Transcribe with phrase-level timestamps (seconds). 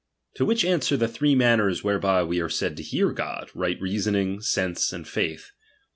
[0.37, 4.41] To which answer th* three rummers whereby we are said to hear God; right reasoning,
[4.41, 5.51] sense, aadjaith.